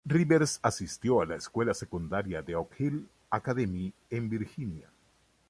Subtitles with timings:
[0.07, 4.89] Rivers asistió a la escuela secundaria de Oak Hill Academy en Virginia.